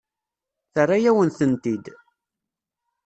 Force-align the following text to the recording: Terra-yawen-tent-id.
Terra-yawen-tent-id. 0.73 1.85